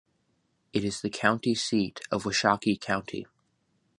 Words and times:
It 0.73 0.83
is 0.83 1.01
the 1.01 1.11
county 1.11 1.53
seat 1.53 1.99
of 2.09 2.23
Washakie 2.23 2.81
County. 2.81 3.27